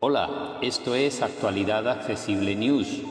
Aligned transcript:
Hola, 0.00 0.58
esto 0.60 0.94
es 0.94 1.22
Actualidad 1.22 1.88
Accesible 1.88 2.54
News, 2.56 3.02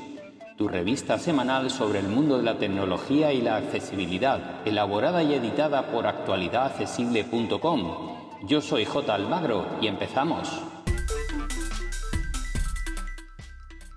tu 0.58 0.68
revista 0.68 1.18
semanal 1.18 1.70
sobre 1.70 2.00
el 2.00 2.08
mundo 2.08 2.38
de 2.38 2.44
la 2.44 2.58
tecnología 2.58 3.34
y 3.34 3.42
la 3.42 3.56
accesibilidad, 3.56 4.62
elaborada 4.66 5.24
y 5.24 5.34
editada 5.34 5.92
por 5.92 6.06
actualidadaccesible.com. 6.06 8.22
Yo 8.44 8.62
soy 8.62 8.86
J. 8.86 9.14
Almagro 9.14 9.66
y 9.82 9.88
empezamos. 9.88 10.50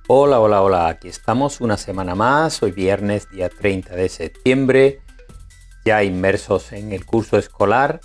Hola, 0.07 0.39
hola, 0.39 0.63
hola, 0.63 0.89
aquí 0.89 1.09
estamos 1.09 1.61
una 1.61 1.77
semana 1.77 2.15
más, 2.15 2.63
hoy 2.63 2.73
viernes 2.73 3.29
día 3.31 3.49
30 3.49 3.97
de 3.97 4.09
septiembre, 4.09 5.01
ya 5.85 6.03
inmersos 6.03 6.73
en 6.73 6.93
el 6.93 7.05
curso 7.05 7.39
escolar 7.39 8.01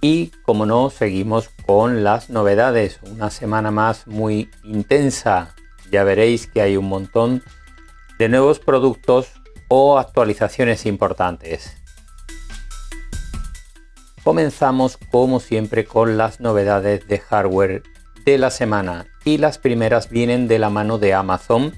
y 0.00 0.28
como 0.42 0.64
no, 0.64 0.88
seguimos 0.88 1.50
con 1.66 2.04
las 2.04 2.30
novedades, 2.30 3.00
una 3.02 3.30
semana 3.30 3.70
más 3.70 4.06
muy 4.06 4.50
intensa, 4.64 5.54
ya 5.90 6.04
veréis 6.04 6.46
que 6.46 6.62
hay 6.62 6.76
un 6.76 6.88
montón 6.88 7.42
de 8.18 8.28
nuevos 8.28 8.60
productos 8.60 9.32
o 9.68 9.98
actualizaciones 9.98 10.86
importantes. 10.86 11.76
Comenzamos 14.24 14.98
como 15.10 15.40
siempre 15.40 15.84
con 15.84 16.16
las 16.16 16.40
novedades 16.40 17.06
de 17.06 17.18
hardware 17.18 17.82
de 18.24 18.38
la 18.38 18.50
semana. 18.50 19.06
Y 19.24 19.38
las 19.38 19.58
primeras 19.58 20.10
vienen 20.10 20.48
de 20.48 20.58
la 20.58 20.70
mano 20.70 20.98
de 20.98 21.14
Amazon 21.14 21.74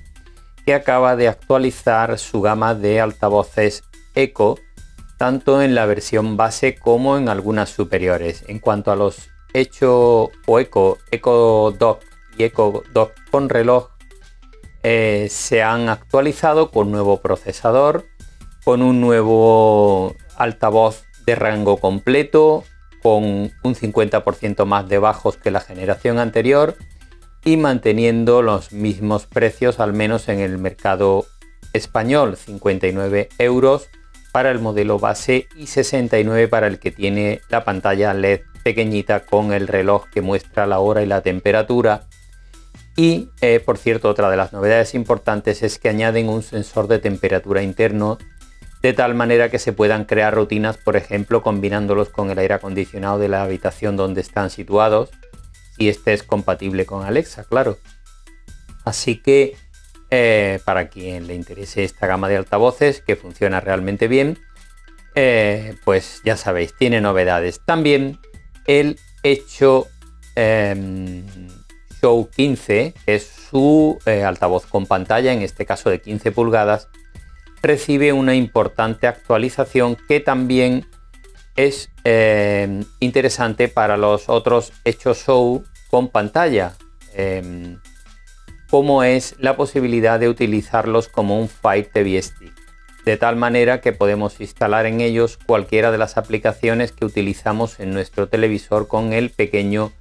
que 0.65 0.74
acaba 0.74 1.16
de 1.16 1.29
actualizar 1.29 2.19
su 2.19 2.41
gama 2.41 2.74
de 2.74 3.01
altavoces 3.01 3.85
Echo 4.15 4.57
tanto 5.23 5.62
en 5.62 5.77
la 5.77 5.87
versión 5.87 6.37
base 6.37 6.75
como 6.75 7.17
en 7.17 7.29
algunas 7.29 7.71
superiores. 7.71 8.43
En 8.49 8.59
cuanto 8.59 8.91
a 8.91 8.97
los 8.97 9.30
Echo 9.55 10.33
o 10.46 10.59
Echo, 10.59 10.99
Echo 11.13 11.73
Dot 11.79 12.05
y 12.37 12.43
Echo 12.43 12.83
Dot 12.93 13.13
con 13.30 13.49
reloj 13.49 13.91
eh, 14.83 15.29
se 15.30 15.63
han 15.63 15.88
actualizado 15.88 16.73
con 16.73 16.91
nuevo 16.91 17.21
procesador, 17.21 18.05
con 18.65 18.83
un 18.83 19.01
nuevo 19.01 20.16
altavoz 20.38 21.05
de 21.24 21.37
rango 21.37 21.77
completo, 21.77 22.65
con 23.01 23.23
un 23.23 23.74
50% 23.77 24.65
más 24.65 24.89
de 24.89 24.99
bajos 24.99 25.37
que 25.37 25.52
la 25.52 25.61
generación 25.61 26.18
anterior 26.18 26.74
y 27.45 27.59
manteniendo 27.59 28.43
los 28.43 28.73
mismos 28.73 29.27
precios 29.27 29.79
al 29.79 29.93
menos 29.93 30.29
en 30.29 30.41
el 30.41 30.59
mercado 30.59 31.27
español, 31.74 32.37
59 32.37 33.29
euros 33.39 33.89
para 34.33 34.51
el 34.51 34.59
modelo 34.59 34.99
base 34.99 35.47
y 35.55 35.66
69 35.66 36.49
para 36.49 36.66
el 36.66 36.79
que 36.79 36.91
tiene 36.91 37.43
la 37.51 37.65
pantalla 37.65 38.15
LED 38.15 38.41
pequeñita 38.65 39.21
con 39.21 39.52
el 39.52 39.69
reloj 39.69 40.09
que 40.11 40.23
muestra 40.23 40.66
la 40.66 40.79
hora 40.79 41.02
y 41.02 41.07
la 41.07 41.21
temperatura. 41.21 42.09
Y 42.97 43.29
eh, 43.41 43.61
por 43.61 43.79
cierto, 43.79 44.09
otra 44.09 44.30
de 44.30 44.37
las 44.37 44.52
novedades 44.52 44.95
importantes 44.95 45.63
es 45.63 45.79
que 45.79 45.89
añaden 45.89 46.29
un 46.29 46.43
sensor 46.43 46.89
de 46.89 46.99
temperatura 46.99 47.63
interno 47.63 48.19
de 48.83 48.93
tal 48.93 49.15
manera 49.15 49.49
que 49.49 49.61
se 49.61 49.73
puedan 49.73 50.05
crear 50.05 50.35
rutinas, 50.35 50.77
por 50.77 50.96
ejemplo, 50.96 51.43
combinándolos 51.43 52.09
con 52.09 52.30
el 52.30 52.39
aire 52.39 52.55
acondicionado 52.55 53.19
de 53.19 53.29
la 53.29 53.45
habitación 53.45 53.96
donde 53.96 54.21
están 54.21 54.51
situados, 54.51 55.11
si 55.77 55.89
este 55.89 56.13
es 56.13 56.24
compatible 56.24 56.85
con 56.85 57.05
Alexa, 57.05 57.45
claro. 57.45 57.79
Así 58.85 59.23
que 59.23 59.57
eh, 60.15 60.60
para 60.66 60.88
quien 60.88 61.27
le 61.27 61.35
interese 61.35 61.85
esta 61.85 62.07
gama 62.07 62.29
de 62.29 62.37
altavoces 62.37 63.01
que 63.01 63.16
funciona 63.16 63.60
realmente 63.60 64.09
bien, 64.09 64.38
eh, 65.15 65.75
pues 65.87 66.21
ya 66.22 66.37
sabéis, 66.37 66.75
tiene 66.77 67.00
novedades. 67.00 67.62
También 67.65 68.19
el 68.66 68.99
hecho 69.22 69.88
em, 70.34 71.25
Show 72.03 72.28
15, 72.28 72.93
que 73.06 73.15
es 73.15 73.27
su 73.50 73.99
eh, 74.05 74.23
altavoz 74.23 74.67
con 74.67 74.84
pantalla, 74.84 75.33
en 75.33 75.41
este 75.41 75.65
caso 75.65 75.89
de 75.89 76.03
15 76.03 76.31
pulgadas, 76.33 76.89
recibe 77.62 78.12
una 78.12 78.34
importante 78.34 79.06
actualización 79.06 79.97
que 79.97 80.21
también 80.21 80.87
es 81.56 81.89
eh, 82.05 82.83
interesante 83.00 83.69
para 83.69 83.97
los 83.97 84.29
otros 84.29 84.75
hechos 84.84 85.25
show 85.25 85.65
con 85.89 86.09
pantalla, 86.09 86.75
em, 87.15 87.79
como 88.72 89.03
es 89.03 89.34
la 89.38 89.55
posibilidad 89.55 90.19
de 90.19 90.31
utilizarlos 90.31 91.06
como 91.06 91.38
un 91.38 91.50
Fire 91.50 91.91
TV 91.93 92.22
Stick, 92.22 92.55
de 93.05 93.19
tal 93.19 93.37
manera 93.37 93.83
que 93.83 93.93
podemos 93.93 94.41
instalar 94.41 94.87
en 94.87 95.03
ellos 95.03 95.37
cualquiera 95.37 95.91
de 95.91 95.99
las 95.99 96.16
aplicaciones 96.16 96.91
que 96.91 97.05
utilizamos 97.05 97.81
en 97.81 97.91
nuestro 97.91 98.31
televisor 98.31 98.88
con 98.88 99.12
el 99.12 99.28
pequeño 99.28 99.93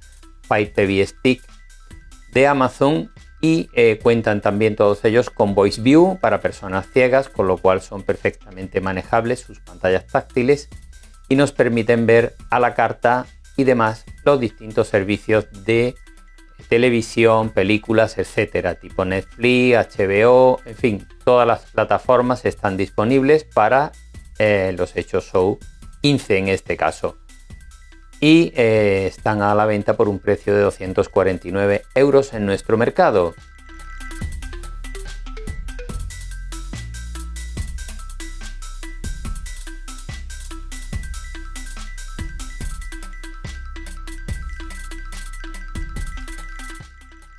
Fire 0.48 0.72
TV 0.72 1.06
Stick 1.06 1.42
de 2.32 2.46
Amazon 2.46 3.12
y 3.42 3.68
eh, 3.74 3.98
cuentan 4.02 4.40
también 4.40 4.74
todos 4.74 5.04
ellos 5.04 5.28
con 5.28 5.54
Voice 5.54 5.82
View 5.82 6.18
para 6.18 6.40
personas 6.40 6.86
ciegas, 6.90 7.28
con 7.28 7.48
lo 7.48 7.58
cual 7.58 7.82
son 7.82 8.02
perfectamente 8.02 8.80
manejables 8.80 9.40
sus 9.40 9.60
pantallas 9.60 10.06
táctiles 10.06 10.70
y 11.28 11.36
nos 11.36 11.52
permiten 11.52 12.06
ver 12.06 12.36
a 12.48 12.58
la 12.58 12.72
carta 12.72 13.26
y 13.54 13.64
demás 13.64 14.06
los 14.24 14.40
distintos 14.40 14.88
servicios 14.88 15.44
de 15.66 15.94
televisión, 16.72 17.50
películas, 17.50 18.16
etcétera, 18.16 18.76
tipo 18.76 19.04
Netflix, 19.04 19.76
HBO, 19.94 20.58
en 20.64 20.74
fin, 20.74 21.06
todas 21.22 21.46
las 21.46 21.70
plataformas 21.70 22.46
están 22.46 22.78
disponibles 22.78 23.44
para 23.44 23.92
eh, 24.38 24.74
los 24.78 24.96
hechos 24.96 25.26
show 25.30 25.58
15 26.00 26.38
en 26.38 26.48
este 26.48 26.78
caso 26.78 27.18
y 28.20 28.54
eh, 28.56 29.04
están 29.06 29.42
a 29.42 29.54
la 29.54 29.66
venta 29.66 29.98
por 29.98 30.08
un 30.08 30.18
precio 30.18 30.54
de 30.54 30.62
249 30.62 31.82
euros 31.94 32.32
en 32.32 32.46
nuestro 32.46 32.78
mercado. 32.78 33.34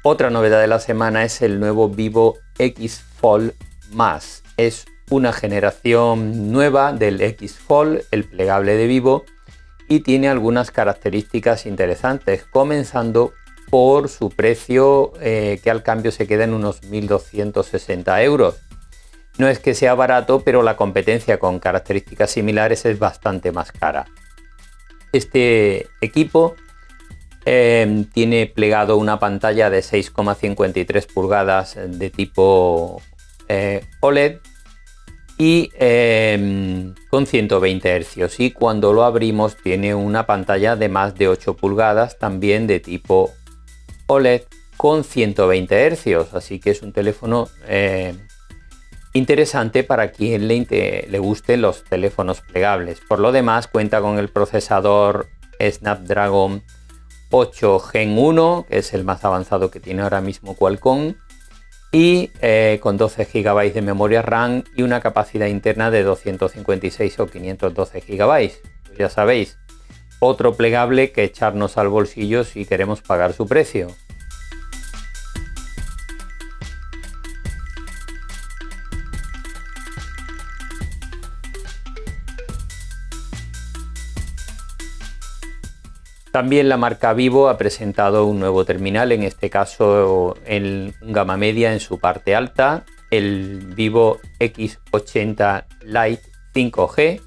Otra 0.05 0.29
novedad 0.29 0.59
de 0.59 0.67
la 0.67 0.81
semana 0.81 1.23
es 1.23 1.41
el 1.41 1.61
nuevo 1.61 1.87
Vivo 1.87 2.37
X 2.57 3.01
Fold. 3.21 3.53
Es 4.57 4.85
una 5.09 5.31
generación 5.31 6.51
nueva 6.51 6.91
del 6.91 7.21
X 7.21 7.57
Fold, 7.57 8.01
el 8.11 8.25
plegable 8.25 8.75
de 8.75 8.87
Vivo, 8.87 9.23
y 9.87 10.01
tiene 10.01 10.27
algunas 10.27 10.71
características 10.71 11.65
interesantes, 11.65 12.43
comenzando 12.43 13.31
por 13.69 14.09
su 14.09 14.29
precio 14.29 15.13
eh, 15.21 15.61
que 15.63 15.71
al 15.71 15.83
cambio 15.83 16.11
se 16.11 16.27
queda 16.27 16.43
en 16.43 16.53
unos 16.53 16.81
1.260 16.83 18.23
euros. 18.23 18.57
No 19.37 19.47
es 19.47 19.59
que 19.59 19.73
sea 19.73 19.95
barato, 19.95 20.41
pero 20.41 20.63
la 20.63 20.75
competencia 20.75 21.39
con 21.39 21.59
características 21.59 22.29
similares 22.29 22.83
es 22.83 22.99
bastante 22.99 23.53
más 23.53 23.71
cara. 23.71 24.05
Este 25.13 25.87
equipo 26.01 26.55
eh, 27.45 28.05
tiene 28.13 28.47
plegado 28.47 28.97
una 28.97 29.19
pantalla 29.19 29.69
de 29.69 29.79
6,53 29.79 31.07
pulgadas 31.13 31.77
de 31.77 32.09
tipo 32.09 33.01
eh, 33.49 33.85
OLED 33.99 34.37
y 35.37 35.71
em, 35.77 36.93
con 37.09 37.25
120 37.25 38.01
Hz 38.01 38.39
y 38.39 38.51
cuando 38.51 38.93
lo 38.93 39.03
abrimos 39.03 39.57
tiene 39.57 39.95
una 39.95 40.25
pantalla 40.25 40.75
de 40.75 40.89
más 40.89 41.15
de 41.15 41.27
8 41.27 41.55
pulgadas 41.55 42.17
también 42.19 42.67
de 42.67 42.79
tipo 42.79 43.31
OLED 44.07 44.43
con 44.77 45.03
120 45.03 45.95
Hz 45.95 46.33
así 46.33 46.59
que 46.59 46.69
es 46.69 46.81
un 46.81 46.93
teléfono 46.93 47.49
em, 47.67 48.17
interesante 49.13 49.83
para 49.83 50.11
quien 50.11 50.47
le 50.47 51.19
gusten 51.19 51.61
los 51.61 51.83
teléfonos 51.83 52.41
plegables. 52.41 52.99
Por 53.01 53.19
lo 53.19 53.31
demás 53.31 53.67
cuenta 53.67 54.01
con 54.01 54.17
el 54.17 54.29
procesador 54.29 55.27
Snapdragon 55.61 56.63
8 57.35 57.79
Gen 57.79 58.15
1 58.15 58.67
que 58.69 58.77
es 58.77 58.93
el 58.93 59.03
más 59.03 59.25
avanzado 59.25 59.71
que 59.71 59.79
tiene 59.79 60.03
ahora 60.03 60.21
mismo 60.21 60.55
Qualcomm 60.55 61.15
y 61.91 62.29
eh, 62.41 62.79
con 62.79 62.95
12 62.95 63.25
GB 63.25 63.73
de 63.73 63.81
memoria 63.81 64.21
RAM 64.21 64.63
y 64.75 64.83
una 64.83 65.01
capacidad 65.01 65.47
interna 65.47 65.89
de 65.89 66.03
256 66.03 67.19
o 67.19 67.25
512 67.25 68.01
GB. 68.01 68.51
Ya 68.99 69.09
sabéis, 69.09 69.57
otro 70.19 70.53
plegable 70.53 71.11
que 71.11 71.23
echarnos 71.23 71.77
al 71.79 71.89
bolsillo 71.89 72.43
si 72.43 72.65
queremos 72.65 73.01
pagar 73.01 73.33
su 73.33 73.47
precio. 73.47 73.87
También 86.33 86.67
la 86.67 86.77
marca 86.77 87.13
Vivo 87.13 87.47
ha 87.47 87.59
presentado 87.59 88.25
un 88.25 88.39
nuevo 88.39 88.65
terminal, 88.65 89.11
en 89.11 89.21
este 89.21 89.51
caso 89.51 90.35
en 90.47 90.95
gama 90.99 91.37
media 91.37 91.73
en 91.73 91.79
su 91.79 91.99
parte 91.99 92.33
alta, 92.33 92.85
el 93.11 93.71
Vivo 93.75 94.19
X80 94.39 95.65
Lite 95.83 96.23
5G, 96.55 97.21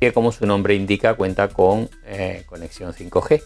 que 0.00 0.12
como 0.14 0.32
su 0.32 0.46
nombre 0.46 0.74
indica 0.74 1.12
cuenta 1.12 1.48
con 1.48 1.90
eh, 2.06 2.44
conexión 2.46 2.94
5G. 2.94 3.42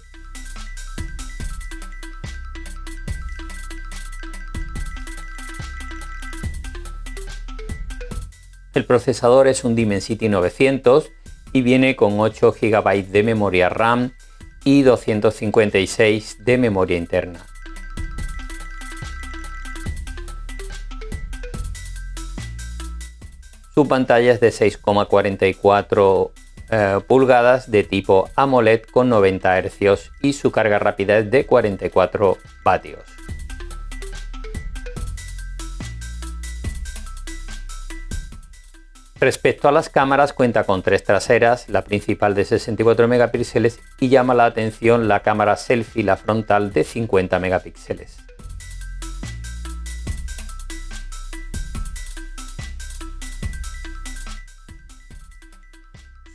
El 8.75 8.85
procesador 8.85 9.49
es 9.49 9.65
un 9.65 9.75
Dimensity 9.75 10.29
900 10.29 11.11
y 11.53 11.63
viene 11.63 11.97
con 11.97 12.21
8 12.21 12.55
GB 12.61 13.07
de 13.09 13.23
memoria 13.25 13.69
RAM 13.69 14.13
y 14.65 14.83
256 14.83 16.45
de 16.45 16.59
memoria 16.59 16.97
interna. 16.97 17.47
Su 23.75 23.89
pantalla 23.89 24.33
es 24.33 24.41
de 24.41 24.51
6,44 24.51 26.31
eh, 26.71 27.01
pulgadas 27.07 27.71
de 27.71 27.83
tipo 27.83 28.29
AMOLED 28.37 28.83
con 28.93 29.09
90 29.09 29.63
Hz 29.63 30.11
y 30.21 30.35
su 30.35 30.51
carga 30.51 30.79
rápida 30.79 31.19
es 31.19 31.31
de 31.31 31.47
44 31.47 32.39
vatios. 32.63 33.03
Respecto 39.21 39.69
a 39.69 39.73
las 39.73 39.91
cámaras, 39.91 40.33
cuenta 40.33 40.65
con 40.65 40.83
tres 40.83 41.05
traseras, 41.05 41.69
la 41.69 41.85
principal 41.85 42.35
de 42.35 42.47
64 42.47 43.07
megapíxeles 43.07 43.79
y 44.01 44.09
llama 44.09 44.33
la 44.33 44.47
atención 44.47 45.09
la 45.09 45.21
cámara 45.21 45.59
selfie, 45.59 46.03
la 46.03 46.17
frontal 46.17 46.73
de 46.73 46.85
50 46.85 47.39
megapíxeles. 47.39 48.17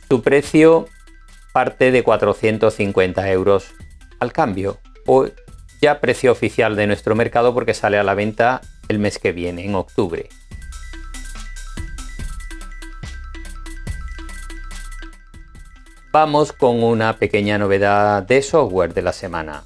Su 0.08 0.22
precio 0.22 0.86
parte 1.52 1.90
de 1.90 2.04
450 2.04 3.28
euros 3.32 3.74
al 4.20 4.32
cambio, 4.32 4.78
o 5.06 5.26
ya 5.82 6.00
precio 6.00 6.30
oficial 6.30 6.76
de 6.76 6.86
nuestro 6.86 7.16
mercado 7.16 7.52
porque 7.52 7.74
sale 7.74 7.98
a 7.98 8.04
la 8.04 8.14
venta 8.14 8.60
el 8.86 9.00
mes 9.00 9.18
que 9.18 9.32
viene, 9.32 9.64
en 9.64 9.74
octubre. 9.74 10.28
Vamos 16.18 16.54
con 16.54 16.82
una 16.82 17.18
pequeña 17.18 17.58
novedad 17.58 18.22
de 18.22 18.40
software 18.40 18.94
de 18.94 19.02
la 19.02 19.12
semana. 19.12 19.64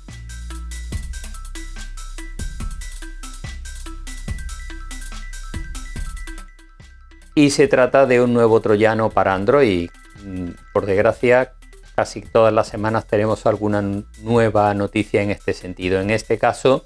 Y 7.36 7.50
se 7.50 7.68
trata 7.68 8.04
de 8.06 8.20
un 8.20 8.34
nuevo 8.34 8.60
troyano 8.60 9.10
para 9.10 9.32
Android. 9.34 9.90
Mm, 10.24 10.48
por 10.72 10.86
desgracia, 10.86 11.52
casi 11.94 12.20
todas 12.20 12.52
las 12.52 12.66
semanas 12.66 13.06
tenemos 13.06 13.46
alguna 13.46 13.80
nueva 14.20 14.74
noticia 14.74 15.22
en 15.22 15.30
este 15.30 15.52
sentido. 15.52 16.00
En 16.00 16.10
este 16.10 16.36
caso, 16.36 16.84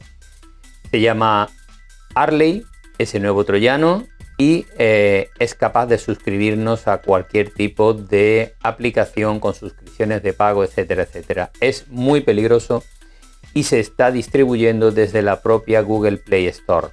se 0.90 1.00
llama 1.00 1.49
Arley, 2.14 2.66
ese 2.99 3.19
nuevo 3.19 3.44
troyano, 3.44 4.05
y 4.36 4.66
eh, 4.78 5.31
es 5.38 5.54
capaz 5.54 5.86
de 5.86 5.98
suscribirnos 5.98 6.88
a 6.88 6.98
cualquier 6.98 7.50
tipo 7.50 7.94
de 7.94 8.54
aplicación 8.62 9.38
con 9.38 9.54
suscripciones 9.54 10.22
de 10.22 10.32
pago, 10.32 10.64
etcétera, 10.64 11.04
etcétera. 11.04 11.50
Es 11.60 11.86
muy 11.88 12.20
peligroso 12.20 12.82
y 13.52 13.64
se 13.64 13.78
está 13.78 14.10
distribuyendo 14.10 14.90
desde 14.90 15.22
la 15.22 15.40
propia 15.40 15.82
Google 15.82 16.16
Play 16.16 16.46
Store. 16.46 16.88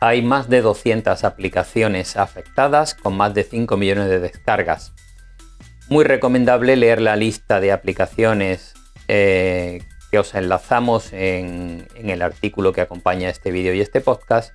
Hay 0.00 0.20
más 0.20 0.50
de 0.50 0.60
200 0.60 1.24
aplicaciones 1.24 2.18
afectadas 2.18 2.94
con 2.94 3.16
más 3.16 3.32
de 3.32 3.44
5 3.44 3.78
millones 3.78 4.10
de 4.10 4.20
descargas. 4.20 4.92
Muy 5.88 6.04
recomendable 6.04 6.76
leer 6.76 7.00
la 7.00 7.16
lista 7.16 7.60
de 7.60 7.72
aplicaciones 7.72 8.74
eh, 9.08 9.82
que 10.10 10.18
os 10.18 10.34
enlazamos 10.34 11.12
en 11.14 11.86
el 11.94 12.20
artículo 12.20 12.72
que 12.72 12.82
acompaña 12.82 13.30
este 13.30 13.50
vídeo 13.50 13.72
y 13.72 13.80
este 13.80 14.02
podcast 14.02 14.52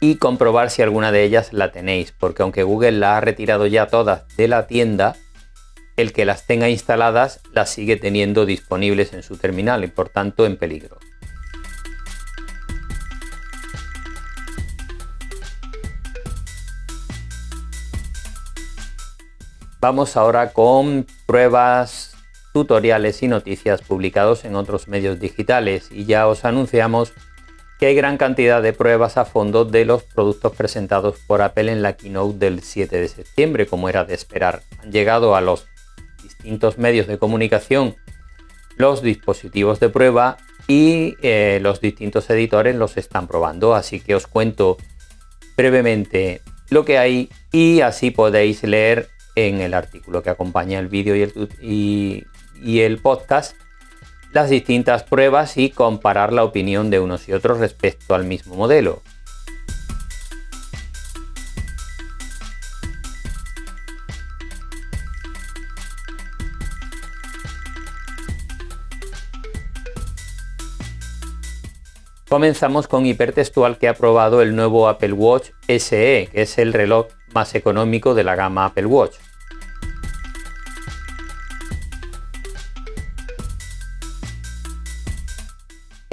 y 0.00 0.16
comprobar 0.16 0.70
si 0.70 0.82
alguna 0.82 1.12
de 1.12 1.24
ellas 1.24 1.52
la 1.52 1.72
tenéis, 1.72 2.12
porque 2.12 2.42
aunque 2.42 2.62
Google 2.62 2.92
la 2.92 3.16
ha 3.16 3.20
retirado 3.20 3.66
ya 3.66 3.86
todas 3.86 4.28
de 4.36 4.48
la 4.48 4.66
tienda, 4.66 5.16
el 5.96 6.12
que 6.12 6.24
las 6.24 6.46
tenga 6.46 6.68
instaladas 6.68 7.40
las 7.52 7.70
sigue 7.70 7.96
teniendo 7.96 8.46
disponibles 8.46 9.12
en 9.12 9.22
su 9.22 9.36
terminal 9.36 9.82
y 9.82 9.88
por 9.88 10.08
tanto 10.08 10.46
en 10.46 10.56
peligro. 10.56 10.98
Vamos 19.80 20.16
ahora 20.16 20.52
con 20.52 21.06
pruebas, 21.26 22.16
tutoriales 22.52 23.22
y 23.22 23.28
noticias 23.28 23.80
publicados 23.80 24.44
en 24.44 24.56
otros 24.56 24.88
medios 24.88 25.20
digitales 25.20 25.88
y 25.92 26.04
ya 26.04 26.26
os 26.26 26.44
anunciamos 26.44 27.12
que 27.78 27.86
hay 27.86 27.94
gran 27.94 28.16
cantidad 28.16 28.60
de 28.60 28.72
pruebas 28.72 29.16
a 29.16 29.24
fondo 29.24 29.64
de 29.64 29.84
los 29.84 30.02
productos 30.02 30.54
presentados 30.54 31.18
por 31.26 31.42
Apple 31.42 31.70
en 31.70 31.82
la 31.82 31.96
keynote 31.96 32.38
del 32.38 32.62
7 32.62 33.00
de 33.00 33.08
septiembre, 33.08 33.66
como 33.66 33.88
era 33.88 34.04
de 34.04 34.14
esperar. 34.14 34.62
Han 34.82 34.90
llegado 34.90 35.36
a 35.36 35.40
los 35.40 35.66
distintos 36.22 36.78
medios 36.78 37.06
de 37.06 37.18
comunicación 37.18 37.96
los 38.76 39.02
dispositivos 39.02 39.80
de 39.80 39.88
prueba 39.88 40.36
y 40.66 41.16
eh, 41.22 41.58
los 41.62 41.80
distintos 41.80 42.28
editores 42.30 42.74
los 42.76 42.96
están 42.96 43.26
probando, 43.26 43.74
así 43.74 44.00
que 44.00 44.14
os 44.14 44.26
cuento 44.26 44.76
brevemente 45.56 46.42
lo 46.70 46.84
que 46.84 46.98
hay 46.98 47.30
y 47.52 47.80
así 47.80 48.10
podéis 48.10 48.62
leer 48.62 49.08
en 49.34 49.60
el 49.60 49.74
artículo 49.74 50.22
que 50.22 50.30
acompaña 50.30 50.78
el 50.78 50.88
vídeo 50.88 51.16
y 51.16 51.22
el, 51.22 52.26
y 52.60 52.80
el 52.80 52.98
podcast 52.98 53.56
las 54.32 54.50
distintas 54.50 55.04
pruebas 55.04 55.56
y 55.56 55.70
comparar 55.70 56.32
la 56.32 56.44
opinión 56.44 56.90
de 56.90 57.00
unos 57.00 57.28
y 57.28 57.32
otros 57.32 57.58
respecto 57.58 58.14
al 58.14 58.24
mismo 58.24 58.54
modelo. 58.54 59.02
Comenzamos 72.28 72.88
con 72.88 73.06
hipertextual 73.06 73.78
que 73.78 73.88
ha 73.88 73.94
probado 73.94 74.42
el 74.42 74.54
nuevo 74.54 74.86
Apple 74.86 75.14
Watch 75.14 75.48
SE, 75.66 76.28
que 76.30 76.42
es 76.42 76.58
el 76.58 76.74
reloj 76.74 77.06
más 77.32 77.54
económico 77.54 78.14
de 78.14 78.22
la 78.22 78.36
gama 78.36 78.66
Apple 78.66 78.84
Watch. 78.84 79.16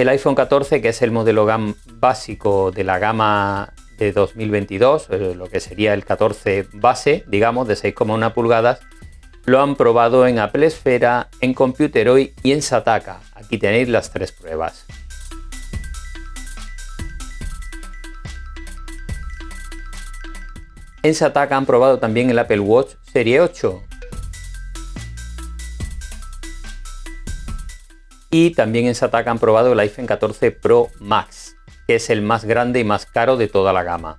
El 0.06 0.10
iPhone 0.10 0.36
14, 0.36 0.80
que 0.80 0.90
es 0.90 1.02
el 1.02 1.10
modelo 1.10 1.48
básico 1.94 2.70
de 2.70 2.84
la 2.84 3.00
gama 3.00 3.72
de 3.98 4.12
2022, 4.12 5.08
eh, 5.10 5.34
lo 5.34 5.48
que 5.48 5.58
sería 5.58 5.94
el 5.94 6.04
14 6.04 6.68
base, 6.74 7.24
digamos, 7.26 7.66
de 7.66 7.74
6,1 7.74 8.32
pulgadas, 8.32 8.78
lo 9.46 9.60
han 9.60 9.74
probado 9.74 10.28
en 10.28 10.38
Apple 10.38 10.64
Esfera, 10.64 11.28
en 11.40 11.54
Computeroid 11.54 12.30
y 12.44 12.52
en 12.52 12.62
Sataka. 12.62 13.18
Aquí 13.34 13.58
tenéis 13.58 13.88
las 13.88 14.12
tres 14.12 14.30
pruebas. 14.30 14.86
En 21.02 21.16
Sataka 21.16 21.56
han 21.56 21.66
probado 21.66 21.98
también 21.98 22.30
el 22.30 22.38
Apple 22.38 22.60
Watch 22.60 22.92
Serie 23.12 23.40
8, 23.40 23.82
Y 28.38 28.50
también 28.50 28.86
en 28.86 28.94
Sataka 28.94 29.30
han 29.30 29.38
probado 29.38 29.72
el 29.72 29.80
iPhone 29.80 30.04
14 30.04 30.50
Pro 30.50 30.90
Max, 31.00 31.56
que 31.86 31.94
es 31.94 32.10
el 32.10 32.20
más 32.20 32.44
grande 32.44 32.80
y 32.80 32.84
más 32.84 33.06
caro 33.06 33.38
de 33.38 33.48
toda 33.48 33.72
la 33.72 33.82
gama. 33.82 34.18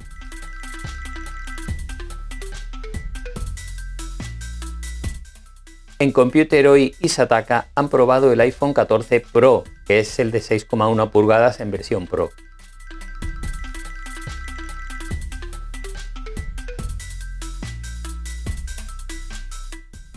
En 6.00 6.12
Computeroid 6.12 6.96
y 7.00 7.10
Sataka 7.10 7.68
han 7.76 7.90
probado 7.90 8.34
el 8.34 8.42
iPhone 8.42 8.74
14 8.74 9.20
Pro, 9.20 9.66
que 9.86 10.00
es 10.00 10.18
el 10.18 10.32
de 10.32 10.40
6,1 10.40 11.12
pulgadas 11.12 11.60
en 11.60 11.70
versión 11.70 12.08
Pro. 12.08 12.32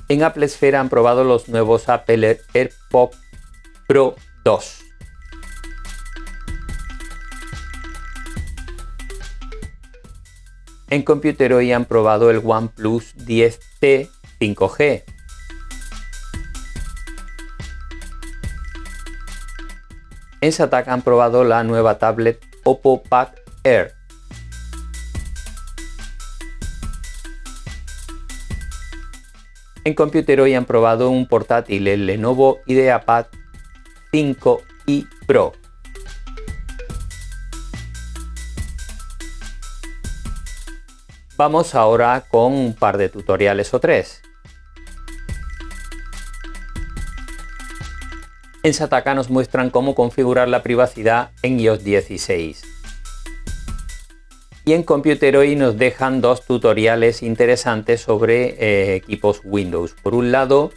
En 0.08 0.22
Apple 0.22 0.46
Esfera 0.46 0.80
han 0.80 0.88
probado 0.88 1.22
los 1.22 1.50
nuevos 1.50 1.90
Apple 1.90 2.40
AirPods 2.54 3.29
Pro 3.90 4.14
2. 4.44 4.82
En 10.90 11.02
Computer 11.02 11.52
hoy 11.54 11.72
han 11.72 11.86
probado 11.86 12.30
el 12.30 12.40
OnePlus 12.44 13.16
10T 13.16 14.08
5G. 14.38 15.02
En 20.40 20.52
Satak 20.52 20.86
han 20.86 21.02
probado 21.02 21.42
la 21.42 21.64
nueva 21.64 21.98
tablet 21.98 22.46
Oppo 22.62 23.02
Pad 23.02 23.30
Air. 23.64 23.96
En 29.82 29.94
Computer 29.94 30.40
hoy 30.42 30.54
han 30.54 30.64
probado 30.64 31.10
un 31.10 31.26
portátil, 31.26 31.88
el 31.88 32.06
Lenovo 32.06 32.60
IdeaPad 32.66 33.26
5i 34.12 35.08
Pro. 35.26 35.52
Vamos 41.36 41.74
ahora 41.74 42.24
con 42.28 42.52
un 42.52 42.74
par 42.74 42.98
de 42.98 43.08
tutoriales 43.08 43.72
o 43.72 43.80
tres. 43.80 44.20
En 48.62 48.74
Sataka 48.74 49.14
nos 49.14 49.30
muestran 49.30 49.70
cómo 49.70 49.94
configurar 49.94 50.48
la 50.48 50.62
privacidad 50.62 51.30
en 51.42 51.58
iOS 51.60 51.82
16. 51.82 52.62
Y 54.66 54.74
en 54.74 54.82
Computer 54.82 55.36
hoy 55.36 55.56
nos 55.56 55.78
dejan 55.78 56.20
dos 56.20 56.44
tutoriales 56.44 57.22
interesantes 57.22 58.02
sobre 58.02 58.56
eh, 58.58 58.94
equipos 58.96 59.40
Windows. 59.44 59.94
Por 60.02 60.14
un 60.14 60.30
lado, 60.30 60.72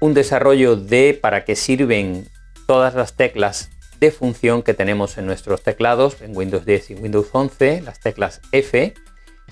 un 0.00 0.14
desarrollo 0.14 0.76
de 0.76 1.18
para 1.20 1.44
qué 1.44 1.56
sirven 1.56 2.28
todas 2.66 2.94
las 2.94 3.14
teclas 3.14 3.70
de 4.00 4.10
función 4.10 4.62
que 4.62 4.74
tenemos 4.74 5.18
en 5.18 5.26
nuestros 5.26 5.62
teclados 5.62 6.22
en 6.22 6.36
Windows 6.36 6.64
10 6.64 6.90
y 6.90 6.94
Windows 6.94 7.28
11, 7.32 7.82
las 7.82 8.00
teclas 8.00 8.40
F, 8.52 8.94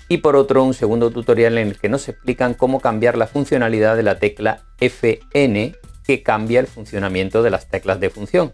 y 0.08 0.18
por 0.18 0.36
otro 0.36 0.62
un 0.62 0.74
segundo 0.74 1.10
tutorial 1.10 1.58
en 1.58 1.68
el 1.68 1.78
que 1.78 1.88
nos 1.88 2.08
explican 2.08 2.54
cómo 2.54 2.80
cambiar 2.80 3.16
la 3.16 3.26
funcionalidad 3.26 3.96
de 3.96 4.04
la 4.04 4.18
tecla 4.18 4.62
FN 4.78 5.74
que 6.06 6.22
cambia 6.22 6.60
el 6.60 6.68
funcionamiento 6.68 7.42
de 7.42 7.50
las 7.50 7.68
teclas 7.68 7.98
de 7.98 8.10
función. 8.10 8.52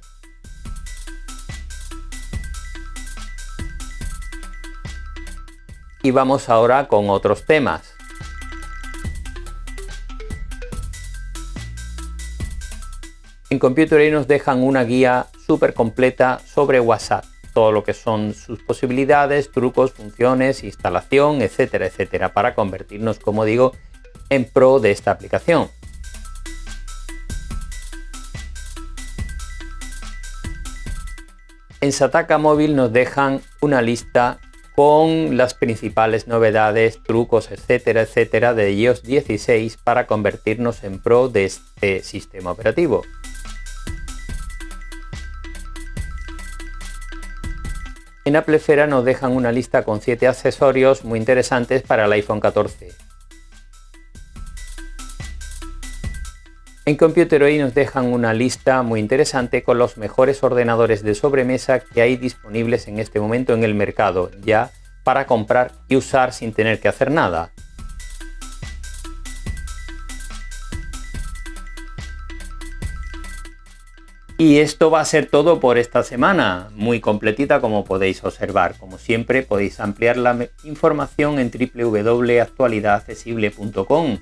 Y 6.02 6.10
vamos 6.10 6.48
ahora 6.48 6.88
con 6.88 7.10
otros 7.10 7.44
temas. 7.44 7.91
En 13.52 13.58
Computer 13.58 14.10
nos 14.10 14.26
dejan 14.26 14.62
una 14.62 14.82
guía 14.82 15.26
súper 15.46 15.74
completa 15.74 16.40
sobre 16.46 16.80
WhatsApp, 16.80 17.26
todo 17.52 17.70
lo 17.70 17.84
que 17.84 17.92
son 17.92 18.32
sus 18.32 18.62
posibilidades, 18.62 19.52
trucos, 19.52 19.92
funciones, 19.92 20.64
instalación, 20.64 21.42
etcétera, 21.42 21.84
etcétera, 21.84 22.32
para 22.32 22.54
convertirnos, 22.54 23.18
como 23.18 23.44
digo, 23.44 23.72
en 24.30 24.46
pro 24.46 24.80
de 24.80 24.90
esta 24.90 25.10
aplicación. 25.10 25.68
En 31.82 31.92
Sataka 31.92 32.38
Móvil 32.38 32.74
nos 32.74 32.90
dejan 32.90 33.42
una 33.60 33.82
lista 33.82 34.38
con 34.74 35.36
las 35.36 35.52
principales 35.52 36.26
novedades, 36.26 37.02
trucos, 37.02 37.50
etcétera, 37.50 38.00
etcétera 38.00 38.54
de 38.54 38.72
iOS 38.72 39.02
16 39.02 39.76
para 39.76 40.06
convertirnos 40.06 40.84
en 40.84 41.02
pro 41.02 41.28
de 41.28 41.44
este 41.44 42.02
sistema 42.02 42.50
operativo. 42.50 43.02
En 48.24 48.36
Applefera 48.36 48.86
nos 48.86 49.04
dejan 49.04 49.32
una 49.32 49.50
lista 49.50 49.82
con 49.82 50.00
7 50.00 50.28
accesorios 50.28 51.04
muy 51.04 51.18
interesantes 51.18 51.82
para 51.82 52.04
el 52.04 52.12
iPhone 52.12 52.38
14. 52.38 52.90
En 56.84 56.96
Computer 56.96 57.42
hoy 57.42 57.58
nos 57.58 57.74
dejan 57.74 58.12
una 58.12 58.32
lista 58.32 58.82
muy 58.82 59.00
interesante 59.00 59.64
con 59.64 59.78
los 59.78 59.96
mejores 59.96 60.40
ordenadores 60.44 61.02
de 61.02 61.16
sobremesa 61.16 61.80
que 61.80 62.00
hay 62.00 62.16
disponibles 62.16 62.86
en 62.86 63.00
este 63.00 63.18
momento 63.18 63.54
en 63.54 63.64
el 63.64 63.74
mercado, 63.74 64.30
ya 64.40 64.70
para 65.02 65.26
comprar 65.26 65.72
y 65.88 65.96
usar 65.96 66.32
sin 66.32 66.52
tener 66.52 66.78
que 66.78 66.86
hacer 66.86 67.10
nada. 67.10 67.50
Y 74.42 74.58
esto 74.58 74.90
va 74.90 74.98
a 74.98 75.04
ser 75.04 75.26
todo 75.26 75.60
por 75.60 75.78
esta 75.78 76.02
semana, 76.02 76.68
muy 76.74 77.00
completita 77.00 77.60
como 77.60 77.84
podéis 77.84 78.24
observar. 78.24 78.76
Como 78.76 78.98
siempre 78.98 79.44
podéis 79.44 79.78
ampliar 79.78 80.16
la 80.16 80.48
información 80.64 81.38
en 81.38 81.52
www.actualidadaccesible.com. 81.52 84.18